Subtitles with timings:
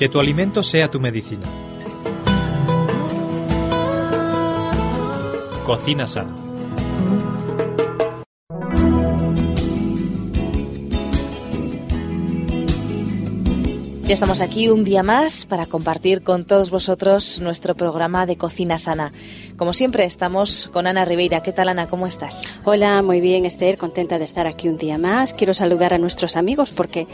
[0.00, 1.44] Que tu alimento sea tu medicina.
[5.66, 6.34] Cocina sana.
[14.04, 18.78] Ya estamos aquí un día más para compartir con todos vosotros nuestro programa de Cocina
[18.78, 19.12] Sana.
[19.58, 21.42] Como siempre, estamos con Ana Ribeira.
[21.42, 21.88] ¿Qué tal, Ana?
[21.88, 22.58] ¿Cómo estás?
[22.64, 23.76] Hola, muy bien, Esther.
[23.76, 25.34] Contenta de estar aquí un día más.
[25.34, 27.06] Quiero saludar a nuestros amigos porque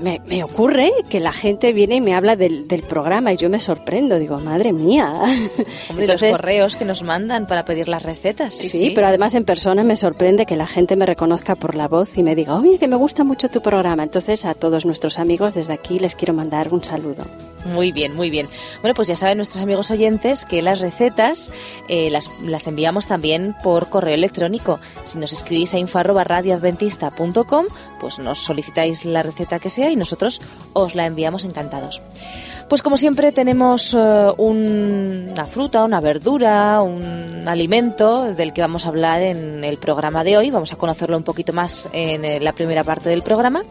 [0.00, 3.48] me, me, ocurre que la gente viene y me habla del, del, programa y yo
[3.48, 5.12] me sorprendo, digo, madre mía.
[5.90, 8.54] Hombre, Entonces, los correos que nos mandan para pedir las recetas.
[8.54, 11.88] Sí, sí, pero además en persona me sorprende que la gente me reconozca por la
[11.88, 14.02] voz y me diga, oye, que me gusta mucho tu programa.
[14.02, 17.24] Entonces a todos nuestros amigos desde aquí les quiero mandar un saludo.
[17.64, 18.46] Muy bien, muy bien.
[18.82, 21.50] Bueno, pues ya saben nuestros amigos oyentes que las recetas
[21.88, 24.80] eh, las, las, enviamos también por correo electrónico.
[25.04, 27.66] Si nos escribís a info@radioadventista.com,
[28.00, 30.40] pues nos solicitáis la receta que sea y nosotros
[30.72, 32.00] os la enviamos encantados.
[32.68, 38.88] Pues como siempre tenemos un, una fruta, una verdura, un alimento del que vamos a
[38.88, 40.50] hablar en el programa de hoy.
[40.50, 43.62] Vamos a conocerlo un poquito más en la primera parte del programa,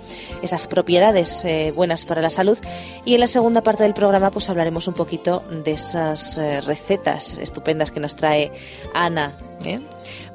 [0.43, 2.57] esas propiedades eh, buenas para la salud.
[3.03, 7.39] Y en la segunda parte del programa pues hablaremos un poquito de esas eh, recetas
[7.39, 8.51] estupendas que nos trae
[8.93, 9.35] Ana.
[9.65, 9.79] ¿eh?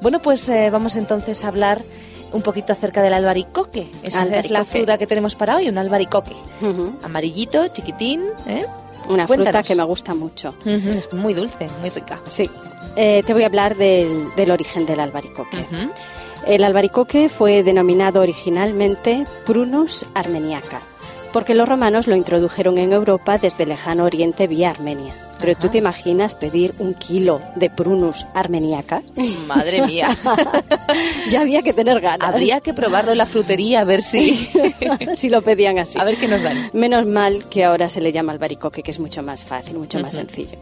[0.01, 1.83] Bueno, pues vamos entonces a hablar
[2.33, 3.89] un poquito acerca del albaricoque.
[4.03, 4.39] Esa albaricoque.
[4.47, 6.37] es la fruta que tenemos para hoy, un albaricoque.
[6.61, 6.93] Uh -huh.
[7.05, 8.23] Amarillito, chiquitín.
[8.47, 8.65] ¿eh?
[9.09, 9.53] Una Cuéntanos.
[9.55, 10.51] fruta que me gusta mucho.
[10.65, 10.97] Uh -huh.
[10.97, 12.19] Es muy dulce, muy rica.
[12.25, 12.51] Sí.
[12.97, 15.57] Eh, te voy a hablar del, del origen del albaricoque.
[15.57, 15.91] Uh -huh.
[16.47, 20.81] El albaricoque fue denominado originalmente Prunus armeniaca,
[21.39, 25.15] porque los romanos lo introdujeron en Europa desde el lejano oriente vía Armenia.
[25.39, 29.03] Pero tú te imaginas pedir un kilo de prunus armeniaca.
[29.47, 30.19] Madre mía.
[31.31, 32.29] ya había que tener ganas.
[32.29, 34.51] Habría que probarlo en la frutería a ver si,
[35.15, 35.97] si lo pedían así.
[36.01, 36.71] A ver qué nos dan.
[36.73, 40.01] Menos mal que ahora se le llama albaricoque, que es mucho más fácil, mucho uh
[40.01, 40.05] -huh.
[40.07, 40.59] más sencillo.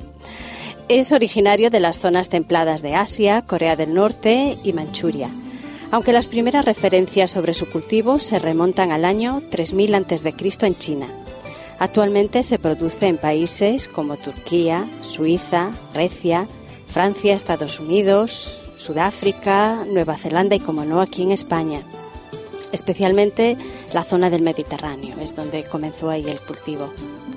[0.91, 5.31] Es originario de las zonas templadas de Asia, Corea del Norte y Manchuria.
[5.91, 10.34] Aunque las primeras referencias sobre su cultivo se remontan al año 3000 a.C.
[10.62, 11.06] en China.
[11.78, 16.47] Actualmente se produce en países como Turquía, Suiza, Grecia,
[16.86, 21.82] Francia, Estados Unidos, Sudáfrica, Nueva Zelanda y, como no, aquí en España.
[22.72, 23.56] Especialmente
[23.94, 26.91] la zona del Mediterráneo, es donde comenzó ahí el cultivo.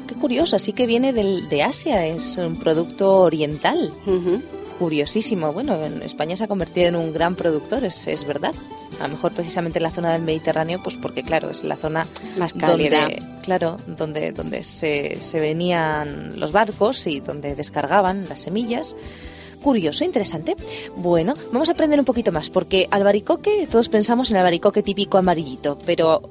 [0.08, 3.92] Qué curioso, así que viene del, de Asia, es un producto oriental.
[4.06, 4.42] Uh -huh.
[4.80, 5.54] Curiosísimo.
[5.54, 8.56] Bueno, en España se ha convertido en un gran productor, es, es verdad
[9.00, 12.06] a lo mejor precisamente en la zona del Mediterráneo, pues porque claro, es la zona
[12.38, 13.02] más cálida.
[13.02, 18.96] Donde, claro, donde, donde se, se venían los barcos y donde descargaban las semillas.
[19.62, 20.56] Curioso, interesante.
[20.96, 25.78] Bueno, vamos a aprender un poquito más, porque albaricoque, todos pensamos en albaricoque típico amarillito,
[25.86, 26.22] pero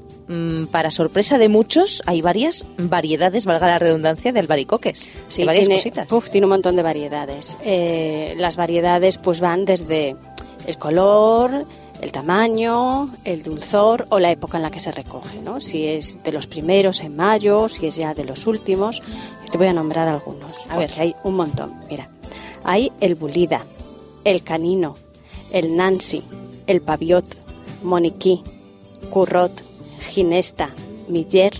[0.70, 5.10] para sorpresa de muchos, hay varias variedades, valga la redundancia, de albaricoques.
[5.28, 6.12] Sí, de varias tiene, cositas.
[6.12, 7.56] Uf, tiene un montón de variedades.
[7.64, 10.16] Eh, las variedades pues van desde
[10.66, 11.64] el color,
[12.02, 15.60] el tamaño, el dulzor o la época en la que se recoge, ¿no?
[15.60, 19.02] Si es de los primeros en mayo, si es ya de los últimos.
[19.50, 20.66] Te voy a nombrar algunos.
[20.68, 21.72] A ver, hay un montón.
[21.88, 22.08] Mira,
[22.64, 23.62] hay el bulida,
[24.24, 24.94] el canino,
[25.52, 26.22] el nancy,
[26.66, 27.24] el paviot,
[27.82, 28.42] moniquí,
[29.10, 29.67] currot,
[30.18, 30.70] ginesta,
[31.08, 31.52] miller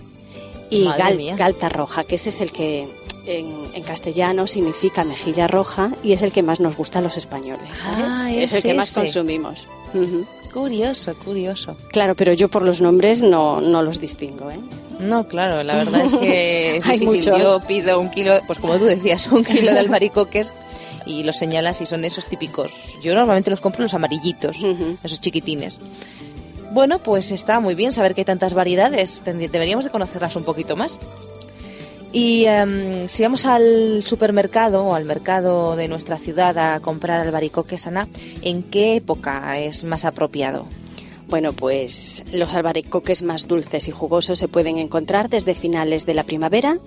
[0.71, 2.89] y gal, galta roja, que ese es el que
[3.27, 7.17] en, en, castellano significa mejilla roja y es el que más nos gusta a los
[7.17, 7.79] españoles.
[7.81, 7.87] ¿eh?
[7.87, 9.67] Ah, es, el que más consumimos.
[9.95, 10.27] Uh -huh.
[10.53, 11.77] Curioso, curioso.
[11.93, 14.59] Claro, pero yo por los nombres no, no los distingo, ¿eh?
[14.99, 17.33] No, claro, la verdad es que es Hay difícil.
[17.33, 17.39] muchos.
[17.43, 20.51] Yo pido un kilo, pues como tú decías, un kilo de albaricoques
[21.07, 22.71] y los señalas y son esos típicos.
[23.03, 24.97] Yo normalmente los compro los amarillitos, Uh -huh.
[25.05, 25.79] esos chiquitines.
[26.73, 29.23] Bueno, pues está muy bien saber que hay tantas variedades.
[29.25, 30.99] Deberíamos de conocerlas un poquito más.
[32.13, 37.87] Y em, si vamos al supermercado o al mercado de nuestra ciudad a comprar albaricoques,
[37.87, 38.09] Ana,
[38.43, 40.67] ¿en qué época es más apropiado?
[41.29, 46.25] Bueno, pues los albaricoques más dulces y jugosos se pueden encontrar desde finales de la
[46.25, 46.79] primavera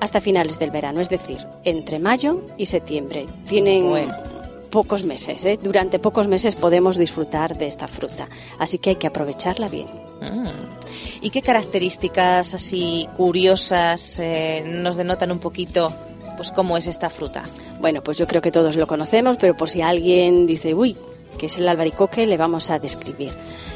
[0.00, 3.26] hasta finales del verano, es decir, entre mayo y septiembre.
[3.46, 4.31] Tienen Bueno.
[4.72, 5.58] Pocos meses, ¿eh?
[5.62, 8.26] durante pocos meses podemos disfrutar de esta fruta,
[8.58, 9.86] así que hay que aprovecharla bien.
[10.22, 10.46] Mm.
[11.20, 15.92] ¿Y qué características así curiosas eh, nos denotan un poquito
[16.36, 17.42] pues cómo es esta fruta?
[17.80, 20.96] Bueno, pues yo creo que todos lo conocemos, pero por si alguien dice, uy,
[21.38, 23.30] que es el albaricoque, le vamos a describir.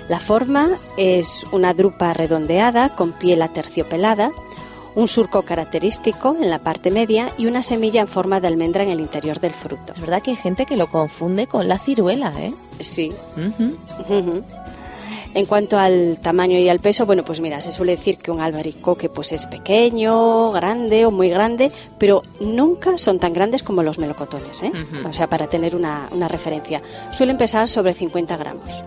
[0.08, 4.30] La forma es una drupa redondeada con piel aterciopelada,
[4.96, 8.90] un surco característico en la parte media y una semilla en forma de almendra en
[8.90, 9.92] el interior del fruto.
[9.94, 12.52] Es verdad que hay gente que lo confunde con la ciruela, ¿eh?
[12.80, 13.12] Sí.
[15.34, 18.40] En cuanto al tamaño y al peso, bueno, pues mira, se suele decir que un
[18.40, 23.98] albaricoque pues es pequeño, grande o muy grande, pero nunca son tan grandes como los
[23.98, 24.72] melocotones, ¿eh?
[25.06, 26.80] O sea, para tener una, una referencia.
[27.12, 28.82] Suelen pesar sobre 50 gramos.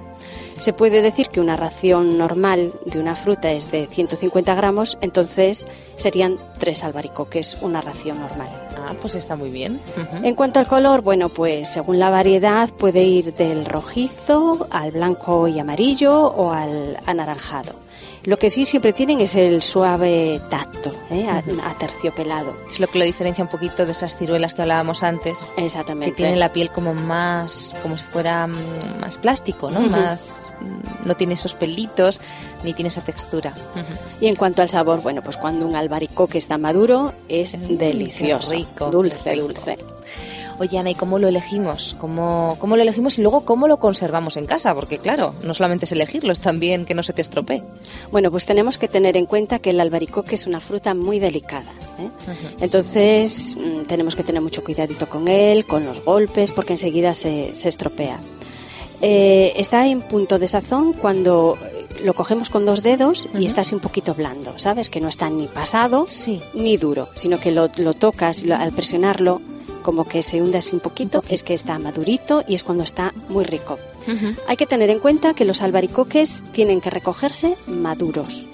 [0.60, 5.68] Se puede decir que una ración normal de una fruta es de 150 gramos, entonces
[5.96, 8.50] serían tres albaricoques, una ración normal.
[8.78, 9.80] Ah, pues está muy bien.
[10.22, 15.48] En cuanto al color, bueno, pues según la variedad puede ir del rojizo al blanco
[15.48, 17.89] y amarillo o al anaranjado.
[18.26, 21.28] Lo que sí siempre tienen es el suave tacto, ¿eh?
[21.30, 22.54] a- aterciopelado.
[22.72, 25.50] Es lo que lo diferencia un poquito de esas ciruelas que hablábamos antes.
[25.58, 26.12] Exactamente.
[26.12, 29.80] Que tienen la piel como más, como si fuera mm, más plástico, ¿no?
[29.82, 32.22] Más, mm, no tiene esos pelitos
[32.64, 33.54] ni tiene esa textura.
[34.20, 38.92] Y en cuanto al sabor, bueno, pues cuando un albaricoque está maduro es delicioso, rico,
[38.92, 39.48] dulce, rico.
[39.48, 39.78] dulce.
[40.60, 41.96] Oye, Ana, ¿y cómo lo elegimos?
[42.00, 44.76] ¿Cómo, ¿Cómo lo elegimos y luego cómo lo conservamos en casa?
[44.76, 47.64] Porque claro, no solamente es elegirlo, es también que no se te estropee.
[48.12, 51.72] Bueno, pues tenemos que tener en cuenta que el albaricoque es una fruta muy delicada.
[52.00, 52.10] ¿eh?
[52.60, 57.52] Entonces mm, tenemos que tener mucho cuidadito con él, con los golpes, porque enseguida se,
[57.56, 58.20] se estropea.
[59.02, 61.58] Eh, está en punto de sazón cuando
[62.04, 64.90] lo cogemos con dos dedos y está así un poquito blando, ¿sabes?
[64.90, 66.42] Que no está ni pasado Sí.
[66.54, 69.42] ni duro, sino que lo, lo tocas lo- al presionarlo
[69.90, 73.12] como que se hunde así un poquito, es que está madurito y es cuando está
[73.28, 73.80] muy rico.
[74.48, 78.46] Hay que tener en cuenta que los albaricoques tienen que recogerse maduros,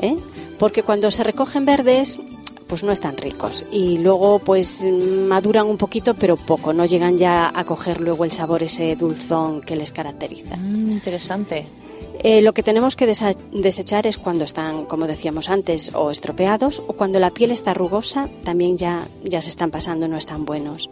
[0.00, 0.16] ¿eh?
[0.58, 2.18] porque cuando se recogen verdes,
[2.66, 4.88] pues no están ricos y luego pues
[5.28, 9.60] maduran un poquito pero poco, no llegan ya a coger luego el sabor ese dulzón
[9.60, 10.56] que les caracteriza.
[10.56, 11.66] Mm, interesante.
[12.24, 16.94] Eh, lo que tenemos que desechar es cuando están, como decíamos antes, o estropeados o
[16.94, 20.90] cuando la piel está rugosa, también ya, ya se están pasando, no están buenos.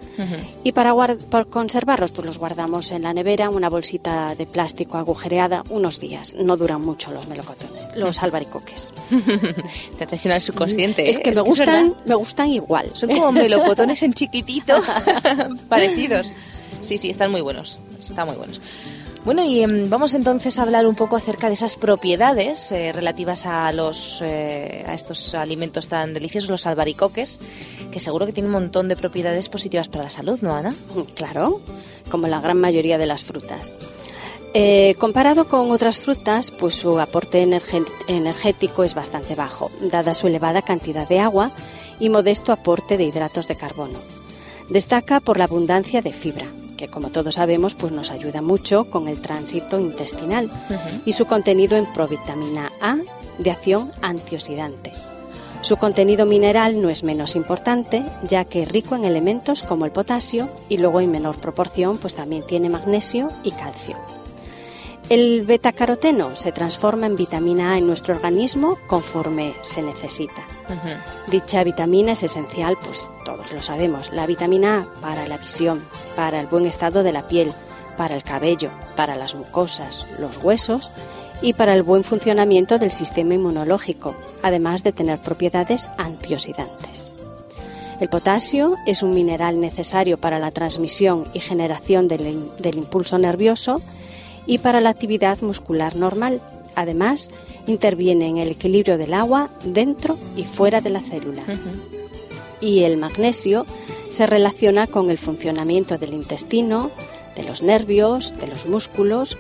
[0.63, 5.65] Y para, para conservarlos, pues los guardamos en la nevera, una bolsita de plástico agujereada,
[5.71, 6.35] unos días.
[6.35, 8.93] No duran mucho los melocotones, los albaricoques.
[9.99, 11.09] Te traiciona el subconsciente.
[11.09, 11.23] es ¿eh?
[11.23, 12.91] que me es gustan, me gustan igual.
[12.95, 14.79] Son como melocotones en chiquitito,
[15.69, 16.33] parecidos.
[16.81, 17.81] Sí, sí, están muy buenos.
[17.99, 18.61] Están muy buenos.
[19.27, 23.45] Bueno, y em, vamos entonces a hablar un poco acerca de esas propiedades eh, relativas
[23.45, 27.41] a los eh, a estos alimentos tan deliciosos, los albaricoques,
[27.91, 30.73] que seguro que tienen un montón de propiedades positivas para la salud, ¿no, Ana?
[31.17, 31.61] Claro,
[32.09, 33.75] como la gran mayoría de las frutas.
[34.55, 37.43] Eh, comparado con otras frutas, pues su aporte
[38.07, 41.51] energético es bastante bajo, dada su elevada cantidad de agua
[41.99, 43.99] y modesto aporte de hidratos de carbono.
[44.71, 46.47] Destaca por la abundancia de fibra,
[46.77, 50.51] que como todos sabemos pues nos ayuda mucho con el tránsito intestinal,
[51.05, 52.97] y su contenido en provitamina A
[53.39, 54.93] de acción antioxidante.
[55.63, 59.91] Su contenido mineral no es menos importante, ya que es rico en elementos como el
[59.91, 63.97] potasio y luego en menor proporción pues también tiene magnesio y calcio.
[65.09, 70.45] El betacaroteno se transforma en vitamina A en nuestro organismo conforme se necesita.
[71.31, 75.81] Dicha vitamina es esencial, pues todos lo sabemos, la vitamina A para la visión,
[76.17, 77.53] para el buen estado de la piel,
[77.97, 80.91] para el cabello, para las mucosas, los huesos
[81.41, 87.13] y para el buen funcionamiento del sistema inmunológico, además de tener propiedades antioxidantes.
[88.01, 93.81] El potasio es un mineral necesario para la transmisión y generación del, del impulso nervioso
[94.47, 96.41] y para la actividad muscular normal.
[96.75, 97.31] Además,
[97.67, 101.43] interviene en el equilibrio del agua dentro y fuera de la célula.
[102.61, 103.67] Y el magnesio
[104.11, 106.91] se relaciona con el funcionamiento del intestino,
[107.35, 109.37] de los nervios, de los músculos,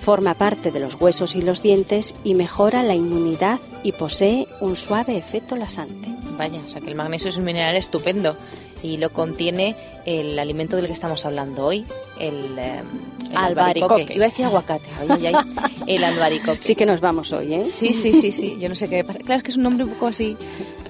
[0.00, 4.76] forma parte de los huesos y los dientes y mejora la inmunidad y posee un
[4.76, 6.08] suave efecto lasante.
[6.36, 8.36] Vaya, o sea que el magnesio es un mineral estupendo
[8.82, 9.74] y lo contiene
[10.06, 11.84] el alimento del que estamos hablando hoy,
[12.18, 12.80] el, eh,
[13.30, 14.14] el Albaricoque.
[14.14, 14.88] Iba a decir aguacate,
[15.86, 16.62] el albaricoque.
[16.62, 17.64] Sí que nos vamos hoy, ¿eh?
[17.64, 19.18] Sí, sí, sí, sí, yo no sé qué pasa.
[19.20, 20.36] Claro, es que es un nombre un poco así,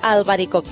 [0.02, 0.70] albaricoque.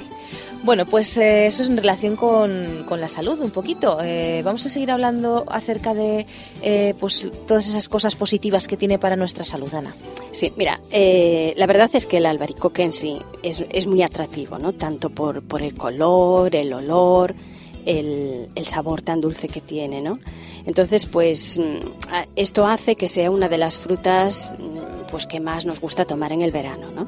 [0.66, 3.98] Bueno, pues eh, eso es en relación con, con la salud un poquito.
[4.02, 6.26] Eh, vamos a seguir hablando acerca de
[6.60, 9.94] eh, pues todas esas cosas positivas que tiene para nuestra salud, Ana.
[10.32, 14.58] Sí, mira, eh, la verdad es que el albaricoque en sí es, es muy atractivo,
[14.58, 14.72] ¿no?
[14.72, 17.36] Tanto por, por el color, el olor,
[17.84, 20.18] el, el sabor tan dulce que tiene, ¿no?
[20.64, 25.64] Entonces, pues mm, esto hace que sea una de las frutas mm, pues que más
[25.64, 27.06] nos gusta tomar en el verano, ¿no?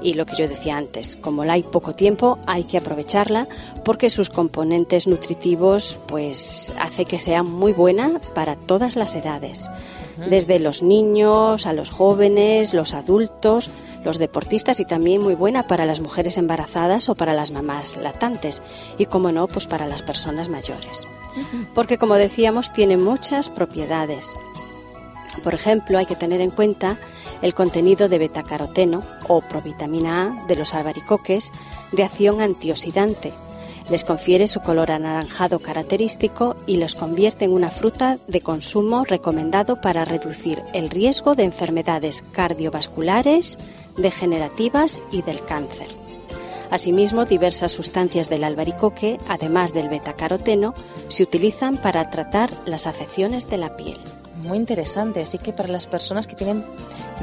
[0.00, 3.48] Y lo que yo decía antes, como la hay poco tiempo, hay que aprovecharla
[3.84, 9.68] porque sus componentes nutritivos pues hace que sea muy buena para todas las edades,
[10.30, 13.70] desde los niños a los jóvenes, los adultos,
[14.04, 18.62] los deportistas y también muy buena para las mujeres embarazadas o para las mamás lactantes
[18.98, 21.08] y como no, pues para las personas mayores.
[21.74, 24.32] Porque como decíamos, tiene muchas propiedades.
[25.42, 26.98] Por ejemplo, hay que tener en cuenta
[27.42, 31.52] el contenido de betacaroteno o provitamina A de los albaricoques
[31.92, 33.32] de acción antioxidante.
[33.90, 39.80] Les confiere su color anaranjado característico y los convierte en una fruta de consumo recomendado
[39.80, 43.56] para reducir el riesgo de enfermedades cardiovasculares,
[43.96, 45.88] degenerativas y del cáncer.
[46.70, 50.74] Asimismo, diversas sustancias del albaricoque, además del betacaroteno,
[51.08, 53.98] se utilizan para tratar las afecciones de la piel.
[54.42, 56.64] Muy interesante, así que para las personas que tienen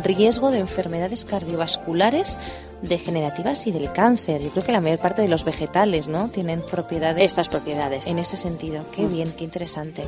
[0.03, 2.37] riesgo de enfermedades cardiovasculares,
[2.81, 4.41] degenerativas y del cáncer.
[4.41, 6.29] Yo creo que la mayor parte de los vegetales, ¿no?
[6.29, 7.23] Tienen propiedades.
[7.23, 8.07] Estas propiedades.
[8.07, 8.83] En ese sentido.
[8.91, 9.13] Qué mm.
[9.13, 10.03] bien, qué interesante.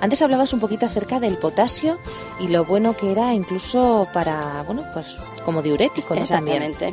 [0.00, 1.98] Antes hablabas un poquito acerca del potasio
[2.40, 6.20] y lo bueno que era incluso para, bueno, pues como diurético, ¿no?
[6.20, 6.92] Exactamente.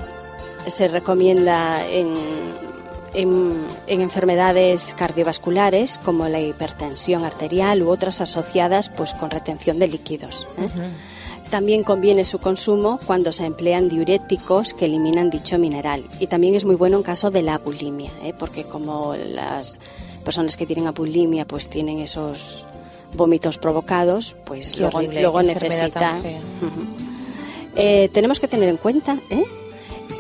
[0.68, 2.16] Se recomienda en,
[3.14, 10.48] en, enfermedades cardiovasculares como la hipertensión arterial u otras asociadas pues con retención de líquidos.
[10.58, 10.70] ¿eh?
[11.50, 16.04] También conviene su consumo cuando se emplean diuréticos que eliminan dicho mineral.
[16.20, 18.34] Y también es muy bueno en caso de la bulimia, ¿eh?
[18.38, 19.80] porque como las
[20.24, 22.66] personas que tienen abulimia pues tienen esos
[23.14, 26.18] vómitos provocados, pues luego, luego necesita...
[27.78, 29.44] Eh, tenemos que tener en cuenta ¿eh?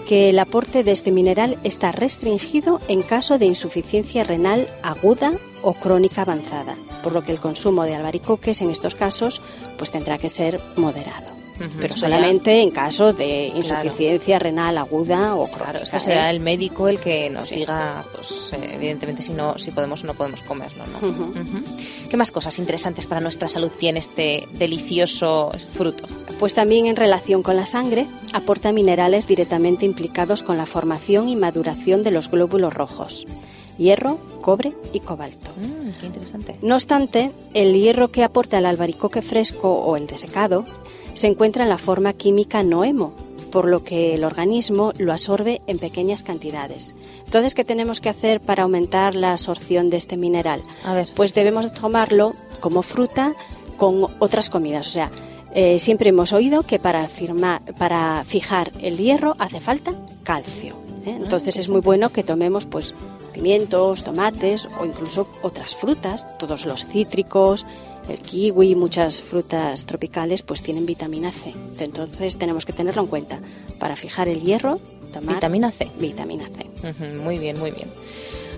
[0.05, 5.33] Que el aporte de este mineral está restringido en caso de insuficiencia renal aguda
[5.63, 9.41] o crónica avanzada, por lo que el consumo de albaricoques en estos casos
[9.77, 11.33] pues tendrá que ser moderado.
[11.79, 15.63] pero solamente en caso de insuficiencia renal aguda o crónica.
[15.71, 19.71] Claro, esto será el médico el que nos diga, pues eh, evidentemente si no, si
[19.71, 21.33] podemos o no podemos comerlo, ¿no?
[22.09, 26.07] ¿Qué más cosas interesantes para nuestra salud tiene este delicioso fruto?
[26.39, 31.35] Pues también en relación con la sangre, aporta minerales directamente implicados con la formación y
[31.35, 33.25] maduración de los glóbulos rojos
[33.77, 35.51] hierro, cobre y cobalto.
[35.57, 36.53] Mm, qué interesante.
[36.61, 40.65] No obstante, el hierro que aporta el albaricoque fresco o el desecado
[41.13, 43.13] se encuentra en la forma química noemo,
[43.51, 46.95] por lo que el organismo lo absorbe en pequeñas cantidades.
[47.25, 50.61] Entonces, ¿qué tenemos que hacer para aumentar la absorción de este mineral?
[50.83, 51.07] A ver.
[51.15, 53.33] Pues debemos tomarlo como fruta
[53.77, 54.87] con otras comidas.
[54.87, 55.09] O sea,
[55.55, 57.07] eh, siempre hemos oído que para,
[57.77, 59.93] para fijar el hierro hace falta
[60.24, 60.75] calcio.
[61.05, 61.15] ¿eh?
[61.15, 62.93] Entonces es muy bueno que tomemos pues
[63.33, 67.65] pimientos, tomates o incluso otras frutas, todos los cítricos,
[68.09, 71.53] el kiwi, muchas frutas tropicales pues tienen vitamina C.
[71.79, 73.39] Entonces tenemos que tenerlo en cuenta
[73.79, 74.81] para fijar el hierro,
[75.13, 75.89] tomar vitamina C.
[75.97, 76.93] Vitamina C.
[77.24, 77.88] muy bien, muy bien.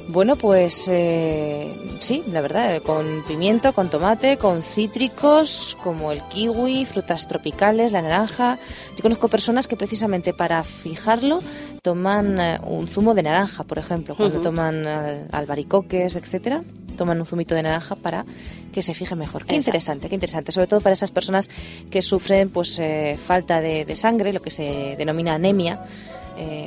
[0.10, 6.86] Bueno, pues eh, sí, la verdad, con pimiento, con tomate, con cítricos como el kiwi,
[6.86, 8.58] frutas tropicales, la naranja.
[8.96, 11.40] Yo conozco personas que precisamente para fijarlo
[11.82, 16.64] toman eh, un zumo de naranja, por ejemplo, cuando toman eh, albaricoques, etcétera,
[16.96, 18.26] toman un zumito de naranja para
[18.72, 19.46] que se fije mejor.
[19.46, 21.50] Qué interesante, qué interesante, sobre todo para esas personas
[21.92, 22.80] que sufren pues
[23.22, 25.82] falta de, de, sangre, lo que se denomina anemia,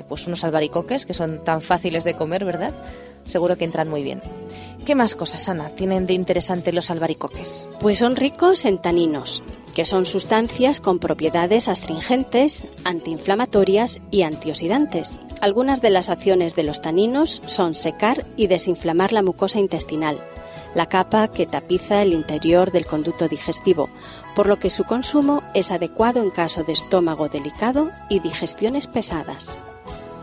[0.08, 2.72] pues unos albaricoques que son tan fáciles de comer, ¿verdad?
[3.24, 4.20] seguro que entran muy bien.
[4.84, 7.68] ¿Qué más cosas, Ana, tienen de interesante los albaricoques?
[7.80, 9.42] Pues son ricos en taninos,
[9.74, 15.20] que son sustancias con propiedades astringentes, antiinflamatorias y antioxidantes.
[15.40, 20.18] Algunas de las acciones de los taninos son secar y desinflamar la mucosa intestinal,
[20.74, 23.88] la capa que tapiza el interior del conducto digestivo,
[24.34, 29.58] por lo que su consumo es adecuado en caso de estómago delicado y digestiones pesadas.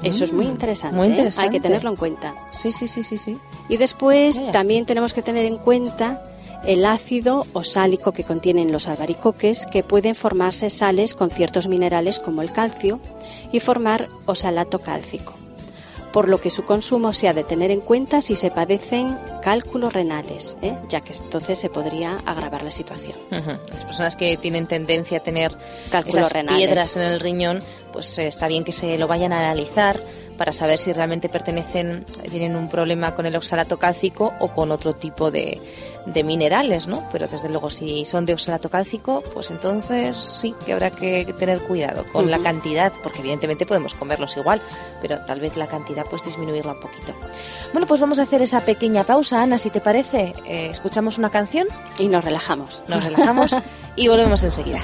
[0.04, 1.42] Eso es muy mm, interesante, muy interesante.
[1.42, 1.50] ¿eh?
[1.50, 2.34] hay que tenerlo en cuenta.
[2.52, 3.38] Sí, sí, sí, sí, sí.
[3.68, 6.22] Y después también tenemos que tener en cuenta
[6.66, 12.42] el ácido osálico que contienen los albaricoques, que pueden formarse sales con ciertos minerales como
[12.42, 13.00] el calcio
[13.52, 15.34] y formar osalato cálcico,
[16.12, 19.94] por lo que su consumo se ha de tener en cuenta si se padecen cálculos
[19.94, 20.76] renales, ¿eh?
[20.88, 23.18] ya que entonces se podría agravar la situación.
[23.30, 25.58] Las personas que tienen tendencia a tener
[25.90, 26.60] cálculos renales.
[26.60, 27.60] piedras en el riñón
[27.94, 30.00] pues eh, está bien que se lo vayan a analizar
[30.38, 34.94] para saber si realmente pertenecen, tienen un problema con el oxalato cálcico o con otro
[34.94, 35.60] tipo de,
[36.14, 37.04] de minerales, ¿no?
[37.12, 41.62] Pero desde luego si son de oxalato cálcico, pues entonces sí que habrá que tener
[41.62, 44.62] cuidado con la cantidad, porque evidentemente podemos comerlos igual,
[45.02, 47.14] pero tal vez la cantidad pues disminuirla un poquito.
[47.74, 50.34] Bueno, pues vamos a hacer esa pequeña pausa, Ana, si te parece.
[50.46, 51.68] Eh, escuchamos una canción
[52.00, 52.82] y nos relajamos.
[52.88, 53.56] Nos relajamos
[53.96, 54.82] y volvemos enseguida.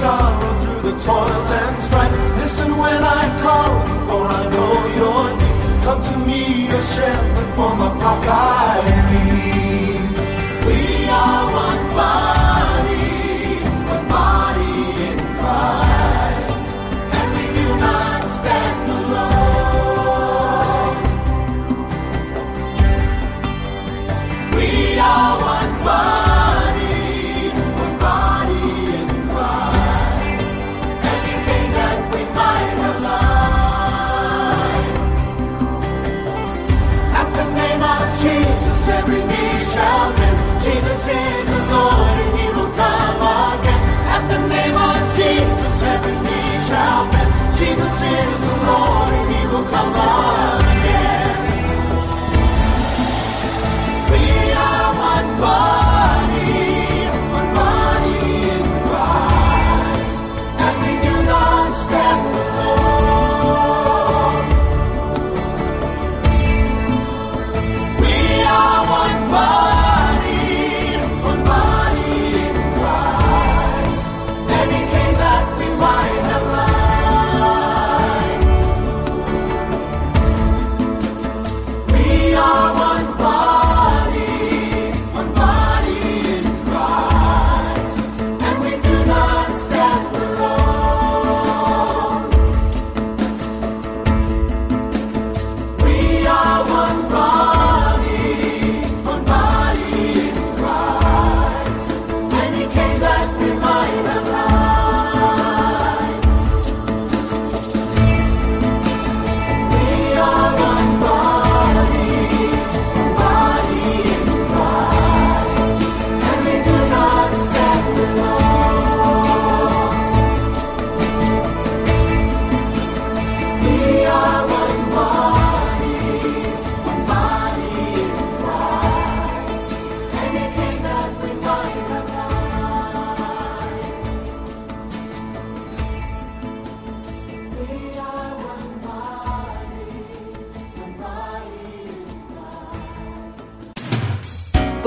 [0.00, 2.14] sorrow through the toils and strife.
[2.40, 3.72] Listen when I call,
[4.08, 5.84] for I know your need.
[5.84, 6.40] Come to me,
[6.72, 8.24] your shepherd, for my flock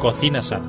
[0.00, 0.64] Cocina sana.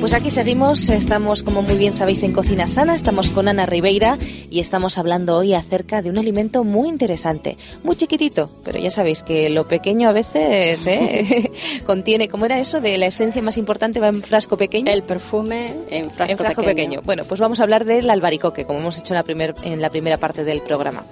[0.00, 4.18] Pues aquí seguimos, estamos como muy bien sabéis en Cocina Sana, estamos con Ana Ribeira
[4.50, 9.22] y estamos hablando hoy acerca de un alimento muy interesante, muy chiquitito, pero ya sabéis
[9.22, 11.52] que lo pequeño a veces ¿eh?
[11.86, 12.80] contiene, ¿cómo era eso?
[12.80, 14.90] De la esencia más importante va en frasco pequeño.
[14.90, 16.74] El perfume en frasco, en frasco pequeño.
[16.74, 17.02] pequeño.
[17.04, 19.90] Bueno, pues vamos a hablar del albaricoque, como hemos hecho en la, primer, en la
[19.90, 21.04] primera parte del programa.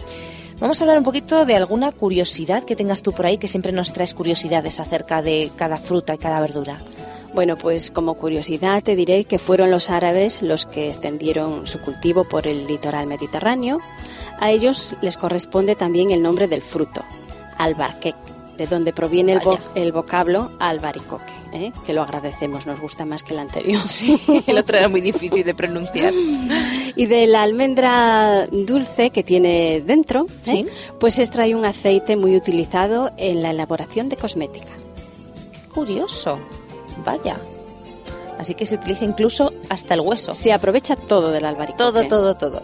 [0.60, 3.72] Vamos a hablar un poquito de alguna curiosidad que tengas tú por ahí, que siempre
[3.72, 6.76] nos traes curiosidades acerca de cada fruta y cada verdura.
[7.32, 12.24] Bueno, pues como curiosidad te diré que fueron los árabes los que extendieron su cultivo
[12.24, 13.78] por el litoral mediterráneo.
[14.38, 17.04] A ellos les corresponde también el nombre del fruto,
[17.56, 18.16] albarquec,
[18.60, 21.72] de donde proviene el, vo- el vocablo albaricoque, ¿eh?
[21.86, 23.80] que lo agradecemos, nos gusta más que el anterior.
[23.86, 26.12] Sí, el otro era muy difícil de pronunciar.
[26.94, 30.34] Y de la almendra dulce que tiene dentro, ¿eh?
[30.42, 30.66] Sí.
[30.98, 34.72] pues extrae un aceite muy utilizado en la elaboración de cosmética.
[35.74, 36.38] Curioso.
[37.04, 37.38] Vaya.
[38.38, 40.34] Así que se utiliza incluso hasta el hueso.
[40.34, 41.78] Se aprovecha todo del albaricoque.
[41.82, 42.62] Todo, todo, todo.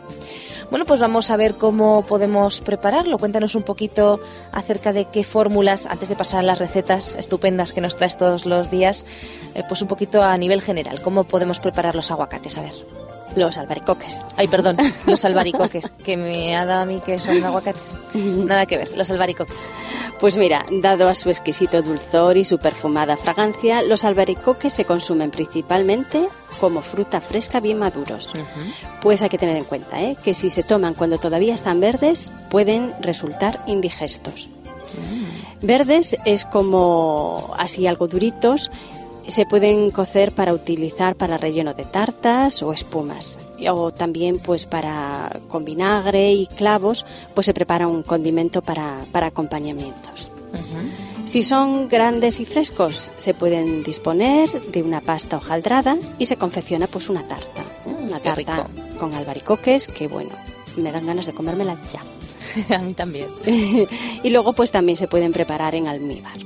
[0.70, 3.18] Bueno, pues vamos a ver cómo podemos prepararlo.
[3.18, 4.20] Cuéntanos un poquito
[4.52, 8.46] acerca de qué fórmulas, antes de pasar a las recetas estupendas que nos traes todos
[8.46, 9.07] los días,
[9.55, 12.59] eh, pues un poquito a nivel general, cómo podemos preparar los aguacates.
[12.59, 12.72] A ver.
[13.37, 14.24] Los albaricoques.
[14.37, 17.83] Ay, perdón, los albaricoques, que me ha dado a mí que son aguacates.
[18.14, 19.70] Nada que ver, los albaricoques.
[20.18, 25.31] Pues mira, dado a su exquisito dulzor y su perfumada fragancia, los albaricoques se consumen
[25.31, 26.26] principalmente
[26.61, 28.33] como fruta fresca bien maduros.
[29.03, 30.16] Pues hay que tener en cuenta ¿eh?
[30.23, 34.51] que si se toman cuando todavía están verdes, pueden resultar indigestos.
[35.62, 38.71] Verdes es como así algo duritos,
[39.27, 43.38] se pueden cocer para utilizar para relleno de tartas o espumas.
[43.69, 49.29] O también pues para con vinagre y clavos pues se prepara un condimento para, para
[49.29, 50.31] acompañamientos.
[51.37, 56.87] Si son grandes y frescos, se pueden disponer de una pasta hojaldrada y se confecciona
[56.87, 57.61] pues una tarta.
[57.61, 57.94] ¿eh?
[58.05, 58.99] Una qué tarta rico.
[58.99, 60.31] con albaricoques que, bueno,
[60.79, 62.75] me dan ganas de comérmela ya.
[62.75, 63.27] A mí también.
[64.22, 66.38] y luego pues también se pueden preparar en almíbar.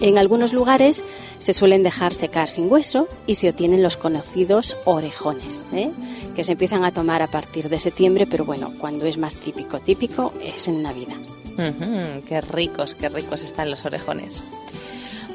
[0.00, 1.04] En algunos lugares
[1.38, 5.92] se suelen dejar secar sin hueso y se obtienen los conocidos orejones, ¿eh?
[6.34, 9.78] que se empiezan a tomar a partir de septiembre, pero bueno, cuando es más típico,
[9.78, 11.18] típico es en Navidad.
[11.56, 14.44] Qué ricos, qué ricos están los orejones.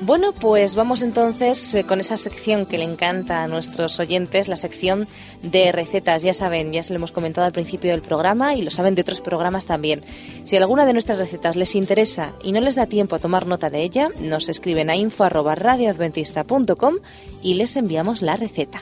[0.01, 4.58] Bueno, pues vamos entonces eh, con esa sección que le encanta a nuestros oyentes, la
[4.58, 5.08] sección
[5.41, 6.21] de recetas.
[6.21, 9.01] Ya saben, ya se lo hemos comentado al principio del programa y lo saben de
[9.01, 10.01] otros programas también.
[10.43, 13.69] Si alguna de nuestras recetas les interesa y no les da tiempo a tomar nota
[13.69, 16.95] de ella, nos escriben a info@radioadventista.com
[17.41, 18.82] y les enviamos la receta.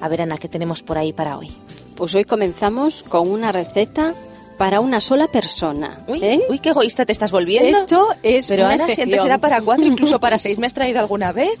[0.00, 1.52] A ver, Ana, ¿qué tenemos por ahí para hoy?
[1.94, 4.14] Pues hoy comenzamos con una receta
[4.58, 5.96] para una sola persona.
[6.08, 6.40] Uy, ¿eh?
[6.50, 7.68] uy, qué egoísta te estás volviendo.
[7.78, 9.26] Esto es Pero una Ana, si antes excepción.
[9.26, 11.56] era para cuatro, incluso para seis, ¿me has traído alguna vez?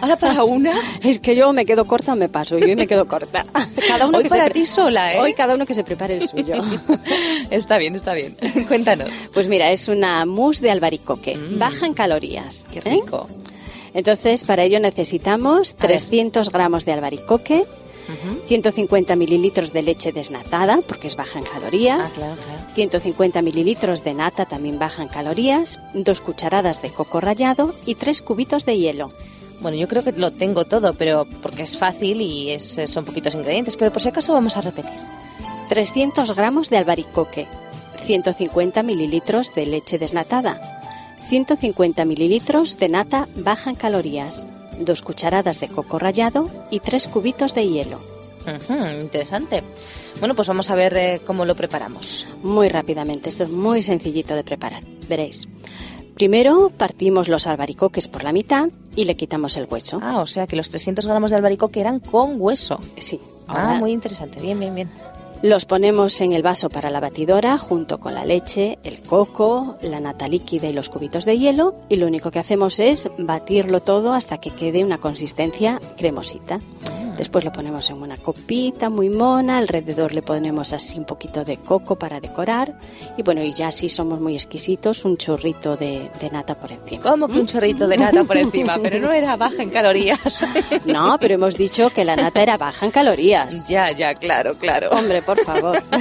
[0.00, 0.72] Ahora para una.
[1.02, 2.58] Es que yo me quedo corta, me paso.
[2.58, 3.44] Yo hoy me quedo corta.
[3.86, 5.20] Cada uno Hoy que para se ti sola, ¿eh?
[5.20, 6.54] Hoy cada uno que se prepare el suyo.
[7.50, 8.36] está bien, está bien.
[8.68, 9.08] Cuéntanos.
[9.34, 11.58] Pues mira, es una mousse de albaricoque, Mm.
[11.58, 12.66] baja en calorías.
[12.72, 12.82] Qué ¿eh?
[12.84, 13.26] rico.
[13.94, 15.98] Entonces, para ello necesitamos A ver.
[15.98, 17.64] 300 gramos de albaricoque,
[18.08, 18.40] Ujú.
[18.46, 22.62] 150 mililitros de leche desnatada, porque es baja en Ah, calorías, claro, claro.
[22.74, 28.22] 150 mililitros de nata, también baja en calorías, dos cucharadas de coco rallado y tres
[28.22, 29.12] cubitos de hielo.
[29.60, 33.34] Bueno, yo creo que lo tengo todo, pero porque es fácil y es, son poquitos
[33.34, 34.92] ingredientes, pero por si acaso vamos a repetir.
[35.68, 37.46] 300 gramos de albaricoque,
[38.00, 40.60] 150 mililitros de leche desnatada,
[41.28, 44.46] 150 mililitros de nata baja en calorías,
[44.80, 47.98] dos cucharadas de coco rallado y tres cubitos de hielo.
[49.00, 49.62] Interesante.
[50.20, 52.26] Bueno, pues vamos a ver eh, cómo lo preparamos.
[52.42, 55.48] Muy rápidamente, esto es muy sencillito de preparar, veréis.
[56.14, 60.00] Primero partimos los albaricoques por la mitad y le quitamos el hueso.
[60.02, 62.80] Ah, o sea que los 300 gramos de albaricoque eran con hueso.
[62.98, 64.40] Sí, Ah, ahora muy interesante.
[64.40, 64.90] Bien, bien, bien.
[65.42, 70.00] Los ponemos en el vaso para la batidora junto con la leche, el coco, la
[70.00, 74.14] nata líquida y los cubitos de hielo y lo único que hacemos es batirlo todo
[74.14, 76.60] hasta que quede una consistencia cremosita.
[77.18, 81.56] Después lo ponemos en una copita muy mona, alrededor le ponemos así un poquito de
[81.58, 82.74] coco para decorar
[83.16, 87.02] y bueno, y ya si somos muy exquisitos, un chorrito de, de nata por encima.
[87.02, 90.18] Como que un chorrito de nata por encima, pero no era baja en calorías.
[90.86, 93.66] No, pero hemos dicho que la nata era baja en calorías.
[93.66, 94.90] ya, ya, claro, claro.
[94.90, 95.82] Hombre, por favor.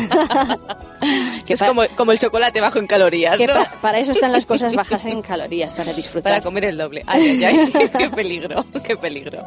[1.45, 3.53] Que es como, como el chocolate bajo en calorías, que ¿no?
[3.53, 6.33] pa- para eso están las cosas bajas en calorías, para disfrutar.
[6.33, 7.03] Para comer el doble.
[7.07, 9.43] Ay, ay, ay, qué peligro, qué peligro.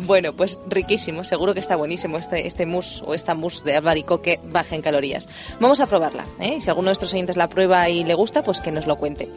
[0.00, 4.40] Bueno, pues riquísimo, seguro que está buenísimo este, este mousse o esta mousse de albaricoque
[4.44, 5.28] baja en calorías.
[5.60, 6.60] Vamos a probarla, ¿eh?
[6.60, 9.28] Si alguno de nuestros oyentes la prueba y le gusta, pues que nos lo cuente.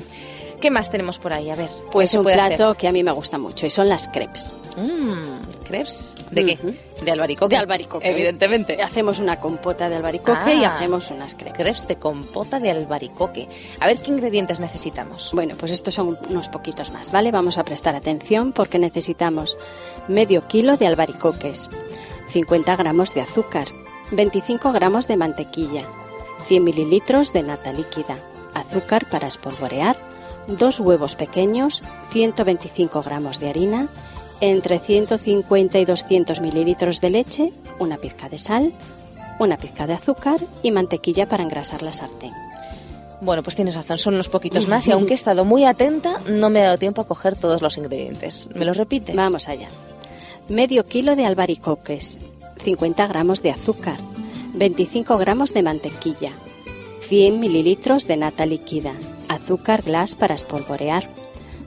[0.61, 1.49] ¿Qué más tenemos por ahí?
[1.49, 4.07] A ver, ¿qué Pues un plato que a mí me gusta mucho y son las
[4.07, 4.53] crepes.
[4.77, 6.15] Mm, ¿Crepes?
[6.31, 6.75] ¿De qué?
[7.03, 7.55] De albaricoque.
[7.55, 8.09] De albaricoque.
[8.09, 8.81] Evidentemente.
[8.81, 10.75] Hacemos una compota de albaricoque y Ah.
[10.75, 11.53] hacemos unas crepes.
[11.57, 13.47] Crepes de compota de albaricoque.
[13.79, 15.31] A ver qué ingredientes necesitamos.
[15.33, 17.31] Bueno, pues estos son unos poquitos más, ¿vale?
[17.31, 19.57] Vamos a prestar atención porque necesitamos
[20.07, 21.69] medio kilo de albaricoques,
[22.29, 23.67] 50 gramos de azúcar,
[24.11, 25.83] 25 gramos de mantequilla,
[26.47, 28.17] 100 mililitros de nata líquida,
[28.53, 29.95] azúcar para espolvorear,
[30.47, 33.87] dos huevos pequeños, 125 gramos de harina,
[34.41, 38.73] entre 150 y 200 mililitros de leche, una pizca de sal,
[39.39, 42.31] una pizca de azúcar y mantequilla para engrasar la sartén.
[43.21, 46.49] Bueno, pues tienes razón, son unos poquitos más y aunque he estado muy atenta, no
[46.49, 48.49] me ha dado tiempo a coger todos los ingredientes.
[48.53, 49.15] ¿Me los repites?
[49.15, 49.67] Vamos allá.
[50.49, 52.19] Medio kilo de albaricoques,
[52.63, 53.97] 50 gramos de azúcar,
[54.55, 56.31] 25 gramos de mantequilla,
[57.01, 58.93] 100 mililitros de nata líquida,
[59.51, 61.09] azúcar glass para espolvorear,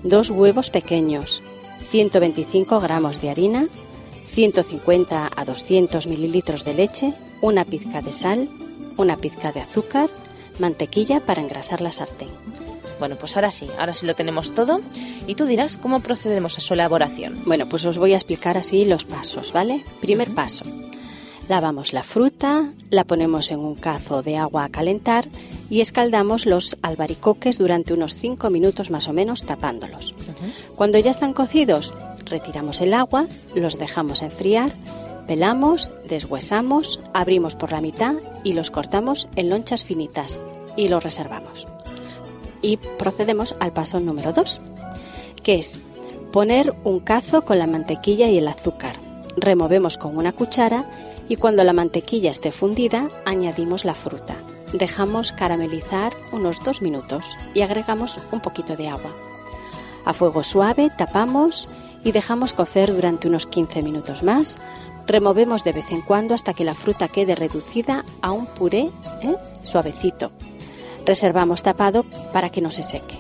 [0.03, 1.43] dos huevos pequeños,
[1.91, 3.67] 125 gramos de harina,
[4.25, 8.49] 150 a 200 mililitros de leche, una pizca de sal,
[8.97, 10.09] una pizca de azúcar,
[10.59, 12.31] mantequilla para engrasar la sartén.
[12.99, 14.81] Bueno, pues ahora sí, ahora sí lo tenemos todo.
[15.27, 17.43] Y tú dirás cómo procedemos a su elaboración.
[17.45, 19.85] Bueno, pues os voy a explicar así los pasos, ¿vale?
[20.01, 20.65] Primer paso.
[21.49, 25.29] Lavamos la fruta, la ponemos en un cazo de agua a calentar
[25.69, 30.15] y escaldamos los albaricoques durante unos 5 minutos más o menos tapándolos.
[30.75, 34.75] Cuando ya están cocidos, retiramos el agua, los dejamos enfriar,
[35.27, 40.41] pelamos, deshuesamos, abrimos por la mitad y los cortamos en lonchas finitas
[40.77, 41.69] y los reservamos.
[42.63, 44.61] Y procedemos al paso número 2,
[45.43, 45.79] que es
[46.33, 48.97] poner un cazo con la mantequilla y el azúcar.
[49.37, 50.87] Removemos con una cuchara
[51.29, 54.35] y cuando la mantequilla esté fundida añadimos la fruta.
[54.73, 59.11] Dejamos caramelizar unos dos minutos y agregamos un poquito de agua.
[60.05, 61.69] A fuego suave tapamos
[62.03, 64.59] y dejamos cocer durante unos 15 minutos más
[65.07, 68.91] Removemos de vez en cuando hasta que la fruta quede reducida a un puré
[69.23, 69.37] ¿eh?
[69.63, 70.33] suavecito.
[71.05, 73.17] Reservamos tapado para que no se seque.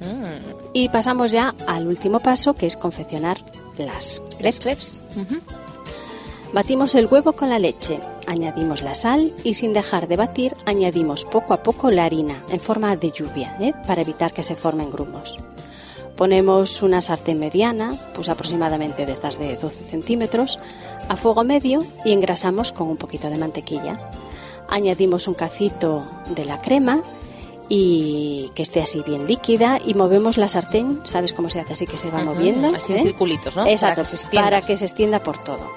[0.00, 0.72] Mm.
[0.72, 3.38] Y pasamos ya al último paso, que es confeccionar
[3.78, 5.00] las ¿Les crepes.
[6.52, 11.26] Batimos el huevo con la leche, añadimos la sal y sin dejar de batir añadimos
[11.26, 13.74] poco a poco la harina en forma de lluvia ¿eh?
[13.86, 15.38] para evitar que se formen grumos.
[16.16, 20.58] Ponemos una sartén mediana, pues aproximadamente de estas de 12 centímetros,
[21.08, 23.98] a fuego medio y engrasamos con un poquito de mantequilla.
[24.68, 27.02] Añadimos un cacito de la crema
[27.68, 31.86] y que esté así bien líquida y movemos la sartén, ¿sabes cómo se hace así
[31.86, 32.68] que se va moviendo?
[32.74, 33.02] así en ¿eh?
[33.02, 33.66] circulitos, ¿no?
[33.66, 34.44] Exacto, Para que se extienda.
[34.50, 35.72] para que se extienda por todo.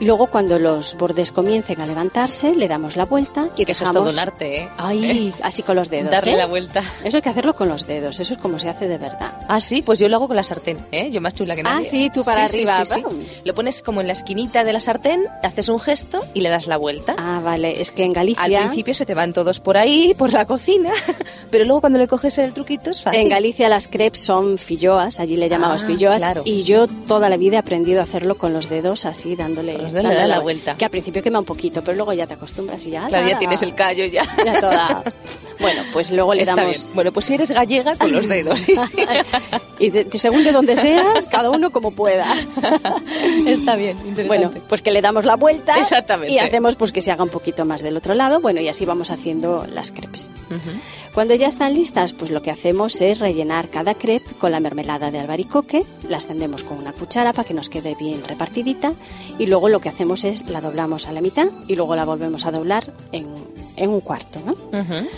[0.00, 3.90] Luego cuando los bordes comiencen a levantarse, le damos la vuelta y Que eso es
[3.90, 4.02] dejamos...
[4.02, 4.68] todo un arte, ¿eh?
[4.78, 6.10] Ay, así con los dedos.
[6.10, 6.36] Darle ¿eh?
[6.36, 6.82] la vuelta.
[7.04, 9.32] Eso hay que hacerlo con los dedos, eso es como se hace de verdad.
[9.48, 11.10] Ah, sí, pues yo lo hago con la sartén, ¿eh?
[11.10, 11.84] Yo más chula que Ah, nadie.
[11.86, 13.26] sí, tú para Sí, arriba, sí, sí.
[13.44, 16.66] Lo pones como en la esquinita de la sartén, haces un gesto y le das
[16.66, 17.14] la vuelta.
[17.18, 18.42] Ah, vale, es que en Galicia...
[18.42, 20.90] Al principio se te van todos por ahí, por la cocina,
[21.50, 23.20] pero luego cuando le coges el truquito es fácil.
[23.20, 26.42] En Galicia las crepes son filloas, allí le llamamos Ah, filloas, claro.
[26.44, 30.40] y yo toda la vida he aprendido a hacerlo con los dedos así, dándole, La
[30.40, 30.74] vuelta.
[30.76, 33.06] Que al principio quema un poquito, pero luego ya te acostumbras y ya...
[33.06, 34.24] Claro, ya tienes el callo ya.
[34.44, 35.02] ya toda...
[35.62, 36.82] Bueno, pues luego le Está damos...
[36.84, 36.94] bien.
[36.94, 38.60] Bueno, pues si eres gallega, con los dedos.
[38.60, 39.04] sí, sí.
[39.78, 42.34] y de- según de donde seas, cada uno como pueda.
[43.46, 44.26] Está bien, interesante.
[44.26, 46.32] Bueno, pues que le damos la vuelta Exactamente.
[46.34, 48.84] y hacemos pues que se haga un poquito más del otro lado, bueno, y así
[48.84, 50.28] vamos haciendo las crepes.
[51.14, 55.10] Cuando ya están listas, pues lo que hacemos es rellenar cada crepe con la mermelada
[55.10, 58.92] de albaricoque, la extendemos con una cuchara para que nos quede bien repartidita
[59.38, 62.46] y luego lo que hacemos es la doblamos a la mitad y luego la volvemos
[62.46, 63.26] a doblar en,
[63.76, 64.52] en un cuarto, ¿no?
[64.52, 65.08] Ujú.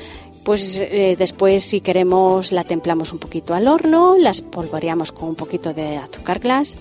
[0.45, 5.35] Pues eh, después, si queremos, la templamos un poquito al horno, las polvoreamos con un
[5.35, 6.77] poquito de azúcar glass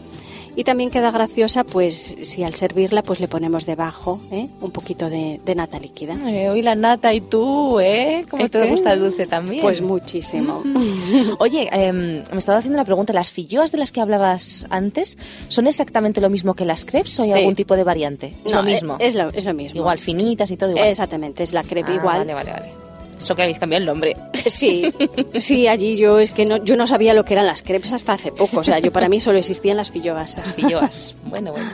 [0.56, 4.48] y también queda graciosa, pues si al servirla, pues le ponemos debajo ¿eh?
[4.62, 6.16] un poquito de, de nata líquida.
[6.30, 8.24] Eh, hoy la nata y tú, ¿eh?
[8.30, 8.68] ¿Cómo ¿Es te que?
[8.70, 9.62] gusta el dulce también?
[9.64, 10.62] Pues muchísimo.
[11.40, 13.14] Oye, em, me estaba haciendo una pregunta.
[13.14, 17.24] ¿Las filloas de las que hablabas antes son exactamente lo mismo que las crepes o
[17.24, 17.38] hay Sí.
[17.40, 18.36] algún tipo de variante?
[18.46, 18.98] Es No, lo mismo.
[19.00, 19.80] Es, lo, es lo mismo.
[19.80, 20.88] Igual, finitas y todo igual.
[20.90, 22.18] Exactamente, es la crepe Ah, igual.
[22.20, 22.93] Vale, vale, vale.
[23.24, 24.18] Eso que habéis cambiado el nombre.
[24.48, 24.92] Sí,
[25.38, 28.12] sí, allí yo es que no, yo no sabía lo que eran las crepes hasta
[28.12, 28.60] hace poco.
[28.60, 30.38] O sea, yo para mí solo existían las filloas.
[30.58, 31.16] Filloas.
[31.24, 31.70] bueno, bueno.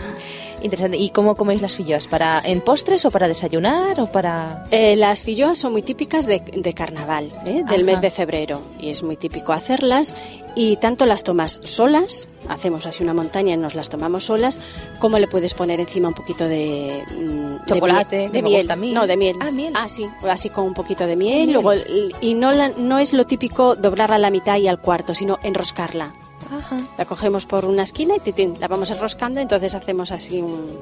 [0.62, 0.98] Interesante.
[0.98, 2.08] ¿Y cómo coméis las filloas?
[2.08, 4.66] ¿Para en postres o para desayunar o para...?
[4.72, 7.64] Eh, las filloas son muy típicas de, de carnaval, ¿eh?
[7.70, 10.14] del mes de febrero, y es muy típico hacerlas.
[10.56, 14.60] Y tanto las tomas solas, hacemos así una montaña y nos las tomamos solas,
[15.00, 18.56] como le puedes poner encima un poquito de mm, Chocolate, de, me miel.
[18.58, 18.92] gusta a mí.
[18.92, 19.36] No, de miel.
[19.40, 19.74] Ah, miel.
[19.78, 21.48] Ah, sí, así con un poquito de miel.
[21.48, 21.62] Miel.
[21.62, 21.80] Luego,
[22.20, 25.38] y no, la- no es lo típico doblarla a la mitad y al cuarto, sino
[25.44, 26.12] enroscarla.
[26.52, 26.80] Ajá.
[26.98, 30.80] La cogemos por una esquina y titín, la vamos enroscando, entonces hacemos así un,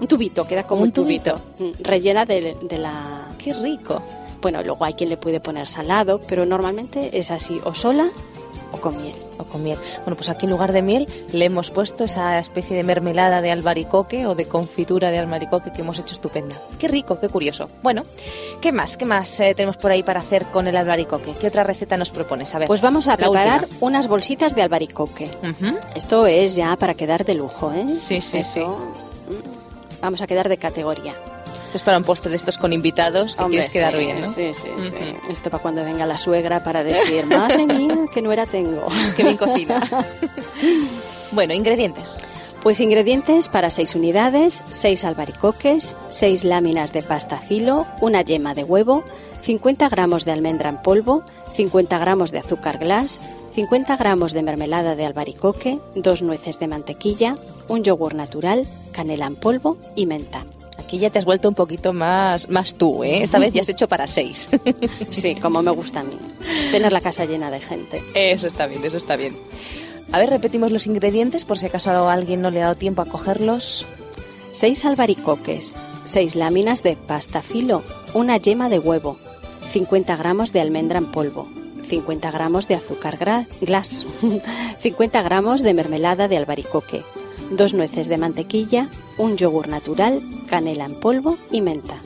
[0.00, 3.28] un tubito, queda como Un un, tubito, mm, rellena de, de la...
[3.38, 4.02] Qué rico.
[4.44, 8.10] Bueno, luego hay quien le puede poner salado, pero normalmente es así, o sola
[8.72, 9.14] o con miel.
[9.38, 9.78] O con miel.
[10.04, 13.50] Bueno, pues aquí en lugar de miel le hemos puesto esa especie de mermelada de
[13.50, 16.60] albaricoque o de confitura de albaricoque que hemos hecho estupenda.
[16.78, 17.70] Qué rico, qué curioso.
[17.82, 18.02] Bueno,
[18.60, 18.98] ¿qué más?
[18.98, 21.32] ¿Qué más eh, tenemos por ahí para hacer con el albaricoque?
[21.40, 22.54] ¿Qué otra receta nos propones?
[22.54, 22.68] A ver.
[22.68, 23.78] Pues vamos a preparar última.
[23.86, 25.30] unas bolsitas de albaricoque.
[25.96, 27.86] Esto es ya para quedar de lujo, ¿eh?
[27.88, 28.60] Sí, sí, Esto, sí.
[28.60, 31.14] mm, Vamos a quedar de categoría.
[31.74, 34.20] Esto es para un postre de estos con invitados que Hombre, quieres quedar sí, bien,
[34.20, 34.26] ¿no?
[34.28, 34.94] Sí, sí, sí.
[35.28, 38.86] Esto para cuando venga la suegra para decir, madre mía, que no era tengo.
[39.16, 39.82] Que bien cocina.
[41.32, 42.18] bueno, ingredientes.
[42.62, 48.62] Pues ingredientes para 6 unidades, 6 albaricoques, 6 láminas de pasta filo, una yema de
[48.62, 49.02] huevo,
[49.42, 51.24] 50 gramos de almendra en polvo,
[51.56, 53.18] 50 gramos de azúcar glass,
[53.56, 57.34] 50 gramos de mermelada de albaricoque, 2 nueces de mantequilla,
[57.66, 60.44] un yogur natural, canela en polvo y menta.
[60.84, 63.22] Aquí ya te has vuelto un poquito más, más tú, ¿eh?
[63.22, 64.50] Esta vez ya has hecho para seis.
[65.10, 66.18] Sí, como me gusta a mí.
[66.72, 68.02] Tener la casa llena de gente.
[68.14, 69.34] Eso está bien, eso está bien.
[70.12, 73.00] A ver, repetimos los ingredientes por si acaso a alguien no le ha dado tiempo
[73.00, 73.86] a cogerlos.
[74.50, 79.16] 6 albaricoques, 6 láminas de pasta filo, una yema de huevo,
[79.72, 81.48] 50 gramos de almendra en polvo,
[81.88, 83.18] 50 gramos de azúcar
[83.60, 84.06] glass,
[84.78, 87.02] 50 gramos de mermelada de albaricoque,
[87.52, 91.96] dos nueces de mantequilla, un yogur natural, canela en polvo y menta.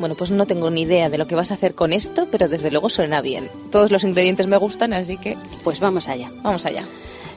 [0.00, 2.48] Bueno, pues no tengo ni idea de lo que vas a hacer con esto, pero
[2.48, 3.48] desde luego suena bien.
[3.72, 6.30] Todos los ingredientes me gustan, así que Pues vamos allá.
[6.42, 6.84] vamos allá.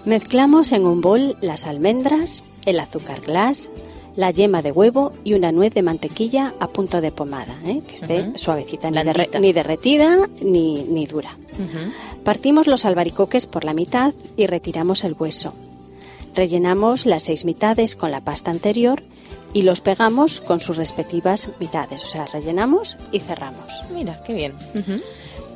[0.05, 3.71] Mezclamos en un bol las almendras, el azúcar glass,
[4.15, 7.81] la yema de huevo y una nuez de mantequilla a punto de pomada, ¿eh?
[7.87, 11.35] que esté suavecita, ni, derre- ni derretida ni, ni dura.
[12.23, 15.53] Partimos los albaricoques por la mitad y retiramos el hueso.
[16.35, 19.03] Rellenamos las seis mitades con la pasta anterior
[19.53, 23.83] y los pegamos con sus respectivas mitades, o sea, rellenamos y cerramos.
[23.93, 24.53] Mira, qué bien.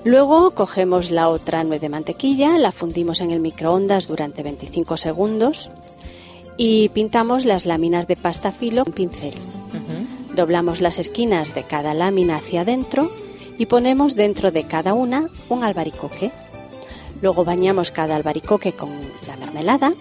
[0.03, 5.71] Luego cogemos la otra nuez de mantequilla, la fundimos en el microondas durante 25 segundos
[6.57, 9.33] y pintamos las láminas de pasta filo con pincel.
[10.35, 13.09] Doblamos las esquinas de cada lámina hacia adentro
[13.57, 16.31] y ponemos dentro de cada una un albaricoque.
[17.21, 18.89] Luego bañamos cada albaricoque con
[19.27, 19.93] la mermelada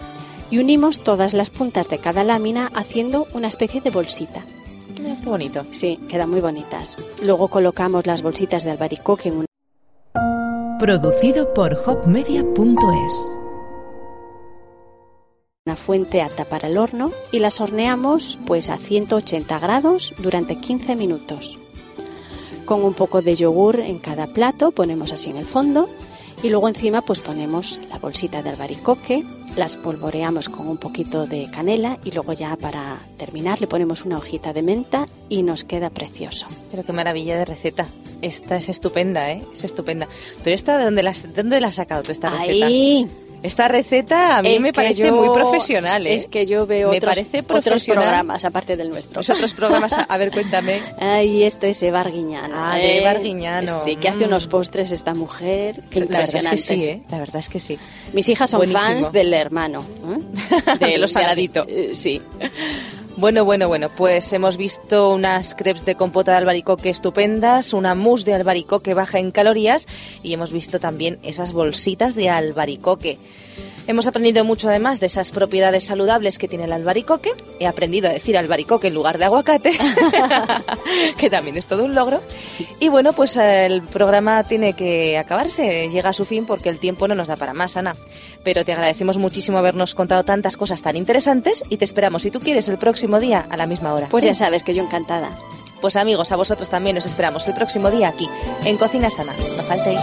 [0.55, 4.45] y unimos todas las puntas de cada lámina haciendo una especie de bolsita.
[4.95, 5.67] Qué bonito.
[5.73, 6.97] Sí, quedan muy bonitas.
[7.25, 9.47] Luego colocamos las bolsitas de albaricoque en una
[10.79, 13.37] Producido por hopmedia.es.
[15.67, 20.95] una fuente apta para el horno y las horneamos pues a 180 grados durante 15
[20.95, 21.59] minutos.
[22.65, 25.89] Con un poco de yogur en cada plato ponemos así en el fondo
[26.43, 29.25] y luego encima pues ponemos la bolsita de albaricoque,
[29.57, 34.19] las polvoreamos con un poquito de canela y luego ya para terminar le ponemos una
[34.19, 36.47] hojita de menta y nos queda precioso.
[36.71, 37.87] Pero qué maravilla de receta.
[38.23, 39.43] Esta es estupenda, ¿eh?
[39.53, 40.09] Es estupenda.
[40.43, 42.67] Pero esta, ¿de dónde la, dónde la has sacado tú esta receta?
[42.67, 43.09] ¡Ay!
[43.45, 46.15] Esta receta a mí Es me parece yo- muy profesional, ¿eh?
[46.15, 48.03] Es que yo veo Me otros, parece otros profesional.
[48.05, 49.19] programas aparte del nuestro.
[49.21, 50.81] Los otros programas, a, a ver, cuéntame.
[50.99, 52.55] Ay, esto es Eva Arguiñano.
[52.57, 52.99] Ah, de ¿eh?
[53.03, 53.83] Eva Arguiñano.
[53.85, 54.29] Sí, que hace Mm.
[54.29, 55.77] unos postres esta mujer.
[56.09, 56.85] La verdad es que sí.
[56.85, 57.03] ¿eh?
[57.11, 57.79] La verdad es que sí.
[58.15, 58.83] Mis hijas son Buenísimo.
[58.85, 59.85] fans del hermano.
[59.85, 60.77] ¿eh?
[60.81, 61.67] De lo saladito.
[61.69, 62.23] eh, sí.
[63.17, 68.25] Bueno, bueno, bueno, pues hemos visto unas crepes de compota de albaricoque estupendas, una mousse
[68.25, 69.87] de albaricoque baja en calorías
[70.25, 73.19] y hemos visto también esas bolsitas de albaricoque.
[73.87, 77.33] Hemos aprendido mucho además de esas propiedades saludables que tiene el albaricoque.
[77.61, 79.73] He aprendido a decir albaricoque en lugar de aguacate,
[81.19, 82.23] que también es todo un logro.
[82.81, 86.79] Y bueno, pues eh, el programa tiene que acabarse, llega a su fin porque el
[86.79, 87.95] tiempo no nos da para más, Ana.
[88.43, 92.41] Pero te agradecemos muchísimo habernos contado tantas cosas tan interesantes y te esperamos, si tú
[92.41, 94.07] quieres, el próximo día a la misma hora.
[94.11, 94.29] Pues ¿Sí?
[94.29, 95.29] ya sabes que yo encantada.
[95.83, 98.27] Pues amigos, a vosotros también os esperamos el próximo día aquí,
[98.65, 99.33] en Cocina Sana.
[99.59, 100.01] No faltéis.